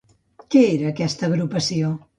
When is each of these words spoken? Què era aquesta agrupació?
Què 0.55 0.63
era 0.71 0.89
aquesta 0.95 1.29
agrupació? 1.31 1.95